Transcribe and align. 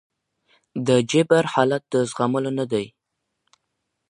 د 0.87 0.89
جبر 1.11 1.43
حالت 1.53 1.83
د 1.93 1.95
زغملو 2.09 2.51
نه 2.59 2.65
دی. 2.71 2.85